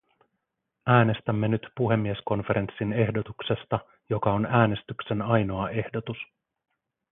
Äänestämme 0.87 1.47
nyt 1.47 1.67
puhemieskonferenssin 1.77 2.93
ehdotuksesta, 2.93 3.79
joka 4.09 4.33
on 4.33 4.45
äänestyksen 4.45 5.21
ainoa 5.21 5.69
ehdotus. 5.69 6.17